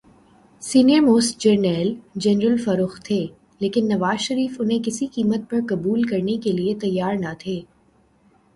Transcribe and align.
Senior 0.61 0.99
most 0.99 1.39
جرنیل 1.39 1.89
general 2.15 2.57
Farrukh 2.57 2.99
تھے‘ 3.03 3.19
لیکن 3.61 3.87
نواز 3.89 4.19
شریف 4.19 4.59
انہیں 4.59 4.83
کسی 4.83 5.07
قیمت 5.07 5.49
پر 5.49 5.59
قبول 5.69 6.03
کرنے 6.03 6.37
کیلئے 6.43 6.73
تیار 6.81 7.15
نہ 7.15 7.33
تھے۔ 7.39 7.59